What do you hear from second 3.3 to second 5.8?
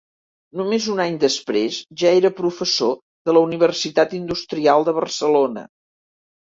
de la Universitat Industrial de Barcelona.